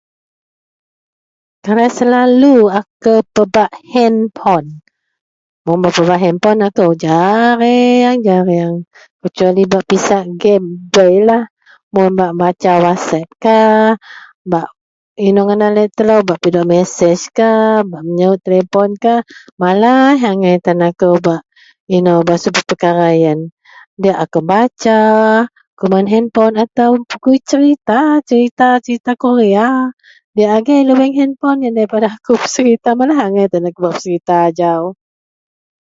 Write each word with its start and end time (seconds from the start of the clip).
kalai 1.63 1.89
selalu 1.99 2.55
akou 2.79 3.17
pebak 3.33 3.71
handpon, 3.93 4.65
mun 5.65 5.77
bak 5.83 5.93
pebak 5.97 6.21
handpon 6.23 6.57
aku 6.67 6.85
jarannng-jarang 7.05 8.75
kecuali 9.21 9.63
bak 9.71 9.83
pisak 9.89 10.23
game 10.41 10.67
beilah 10.93 11.43
mun 11.93 12.09
bak 12.19 12.31
membaca 12.33 12.73
whatsapkah, 12.83 13.83
bak 14.51 14.69
inou 15.27 15.43
ngadan 15.47 15.71
laie 15.75 15.93
telou 15.97 16.19
bak 16.27 16.39
pidok 16.41 16.65
mesejkah, 16.71 17.85
bah 17.89 18.01
meyahut 18.07 18.39
teleponkah, 18.45 19.19
malaaih 19.61 20.19
agai 20.31 20.57
tan 20.65 20.79
akou 20.89 21.13
inou 21.97 22.19
bak 22.27 22.39
subet 22.41 22.65
pekara 22.69 23.07
ien, 23.23 23.39
diak 24.01 24.17
akou 24.23 24.41
baca 24.51 24.99
kuman 25.79 26.05
handpon 26.13 26.51
atau 26.63 26.89
pegui 27.09 27.37
serita-serita, 27.49 28.69
serita 28.85 29.11
korea 29.23 29.67
diak 30.35 30.51
agei 30.57 30.79
lubeang 30.87 31.13
handpon 31.19 31.57
ien 31.65 31.73
daripada 31.77 32.07
akou 32.15 32.35
berserita, 32.41 32.89
malaih 32.99 33.19
agai 33.27 33.45
tan 33.51 33.65
akou 33.69 33.83
berserita 33.91 34.35
ajau 34.49 34.83